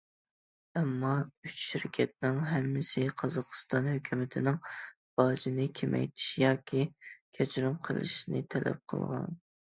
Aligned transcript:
ئەمما 0.79 1.09
ئۈچ 1.47 1.57
شىركەتنىڭ 1.63 2.37
ھەممىسى 2.51 3.03
قازاقىستان 3.21 3.89
ھۆكۈمىتىنىڭ 3.89 4.57
باجنى 5.21 5.67
كېمەيتىشى 5.81 6.41
ياكى 6.45 6.87
كەچۈرۈم 7.41 7.77
قىلىشنى 7.89 8.41
تەلەپ 8.55 8.81
قىلغان. 8.95 9.39